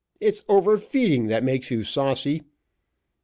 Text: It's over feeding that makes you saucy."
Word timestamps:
It's 0.19 0.43
over 0.49 0.79
feeding 0.79 1.27
that 1.27 1.43
makes 1.43 1.69
you 1.69 1.83
saucy." 1.83 2.41